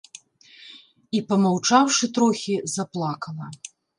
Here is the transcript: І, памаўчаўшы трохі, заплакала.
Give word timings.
І, 1.17 1.21
памаўчаўшы 1.33 2.09
трохі, 2.17 2.55
заплакала. 2.79 3.53